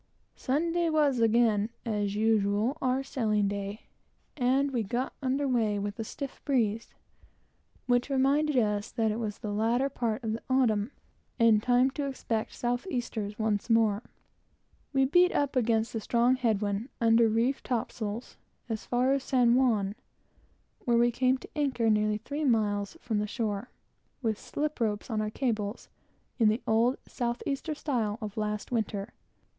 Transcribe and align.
Sunday 0.35 0.89
was 0.89 1.19
again, 1.19 1.69
as 1.85 2.15
usual, 2.15 2.75
our 2.81 3.03
sailing 3.03 3.47
day, 3.47 3.81
and 4.35 4.71
we 4.71 4.81
got 4.81 5.13
under 5.21 5.47
weigh 5.47 5.77
with 5.77 5.99
a 5.99 6.03
stiff 6.03 6.41
breeze, 6.43 6.95
which 7.85 8.09
reminded 8.09 8.57
us 8.57 8.89
that 8.89 9.11
it 9.11 9.19
was 9.19 9.37
the 9.37 9.51
latter 9.53 9.89
part 9.89 10.23
of 10.23 10.33
the 10.33 10.41
autumn, 10.49 10.89
and 11.37 11.61
time 11.61 11.91
to 11.91 12.07
expect 12.07 12.55
south 12.55 12.87
easters 12.89 13.37
once 13.37 13.69
more. 13.69 14.01
We 14.91 15.05
beat 15.05 15.31
up 15.33 15.55
against 15.55 15.93
a 15.93 15.99
strong 15.99 16.35
head 16.35 16.61
wind, 16.63 16.89
under 16.99 17.29
reefed 17.29 17.65
top 17.65 17.91
sails, 17.91 18.37
as 18.69 18.87
far 18.87 19.13
as 19.13 19.21
San 19.23 19.53
Juan, 19.53 19.93
where 20.85 20.97
we 20.97 21.11
came 21.11 21.37
to 21.37 21.49
anchor 21.55 21.91
nearly 21.91 22.17
three 22.17 22.43
miles 22.43 22.97
from 23.01 23.19
the 23.19 23.27
shore, 23.27 23.69
with 24.23 24.39
slip 24.39 24.79
ropes 24.79 25.11
on 25.11 25.21
our 25.21 25.29
cables, 25.29 25.89
in 26.39 26.49
the 26.49 26.63
old 26.65 26.97
south 27.07 27.43
easter 27.45 27.75
style 27.75 28.17
of 28.19 28.35
last 28.35 28.71
winter. 28.71 29.13